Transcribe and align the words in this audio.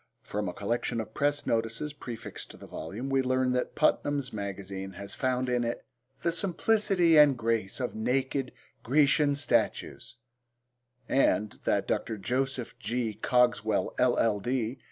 From 0.23 0.49
a 0.49 0.53
collection 0.55 0.99
of 0.99 1.13
press 1.13 1.45
notices 1.45 1.93
prefixed 1.93 2.49
to 2.49 2.57
the 2.57 2.65
volume 2.65 3.07
we 3.11 3.21
learn 3.21 3.51
that 3.51 3.75
Putnam's 3.75 4.33
Magazine 4.33 4.93
has 4.93 5.13
found 5.13 5.47
in 5.47 5.63
it 5.63 5.85
'the 6.23 6.31
simplicity 6.31 7.19
and 7.19 7.37
grace 7.37 7.79
of 7.79 7.93
naked 7.93 8.51
Grecian 8.81 9.35
statues,' 9.35 10.15
and 11.07 11.59
that 11.65 11.87
Dr. 11.87 12.17
Jos. 12.17 12.73
G. 12.79 13.13
Cogswell, 13.13 13.93
LL.D. 13.99 14.79